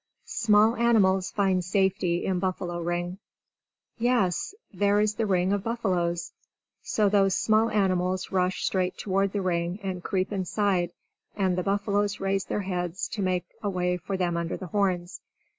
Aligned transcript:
Small 0.25 0.75
Animals 0.77 1.29
Find 1.29 1.63
Safety 1.63 2.25
in 2.25 2.39
Buffalo 2.39 2.79
Ring 2.81 3.19
Yes, 3.99 4.55
there 4.73 4.99
is 4.99 5.13
the 5.13 5.27
ring 5.27 5.53
of 5.53 5.63
buffaloes! 5.63 6.31
So 6.81 7.07
those 7.07 7.35
small 7.35 7.69
animals 7.69 8.31
rush 8.31 8.65
straight 8.65 8.97
toward 8.97 9.31
the 9.31 9.43
ring 9.43 9.79
and 9.83 10.03
creep 10.03 10.31
inside 10.31 10.91
and 11.35 11.55
the 11.55 11.61
buffaloes 11.61 12.19
raise 12.19 12.45
their 12.45 12.61
heads 12.61 13.07
to 13.09 13.21
make 13.21 13.45
a 13.61 13.69
way 13.69 13.95
for 13.95 14.17
them 14.17 14.37
under 14.37 14.57
the 14.57 14.65
horns. 14.73 15.21